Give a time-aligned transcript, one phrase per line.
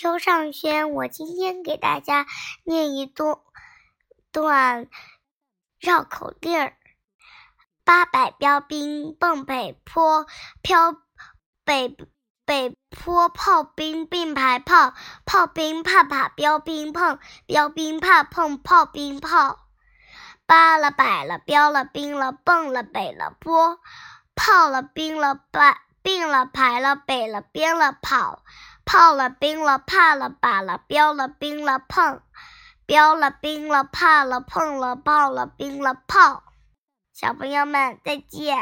[0.00, 2.24] 邱尚轩，我今天给大家
[2.62, 3.36] 念一段
[4.30, 4.86] 段
[5.80, 6.76] 绕口令儿：
[7.82, 10.24] 八百标兵奔北坡，
[10.62, 10.94] 飘
[11.64, 11.96] 北
[12.44, 14.94] 北坡炮兵并排炮，
[15.26, 19.66] 炮兵怕把标兵碰，标兵怕碰炮兵炮。
[20.46, 23.80] 八了百了标了兵了蹦了北了坡，
[24.36, 28.44] 炮了兵了败并了排了北了边了跑。
[28.90, 32.22] 炮了兵了，怕了把了，标了兵了碰，
[32.86, 36.42] 标了兵了怕了碰了，炮了兵了炮。
[37.12, 38.56] 小朋友们再见。